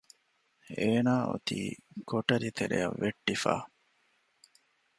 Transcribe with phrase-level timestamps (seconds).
[0.79, 1.59] އޭނާ އޮތީ
[2.09, 3.53] ކޮޓަރި ތެރެއަށް ވެއްޓިފަ